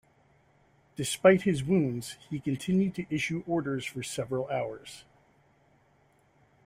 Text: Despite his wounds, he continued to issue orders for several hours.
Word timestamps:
Despite 0.95 1.43
his 1.43 1.63
wounds, 1.63 2.17
he 2.27 2.39
continued 2.39 2.95
to 2.95 3.05
issue 3.13 3.43
orders 3.45 3.85
for 3.85 4.01
several 4.01 4.47
hours. 4.49 5.05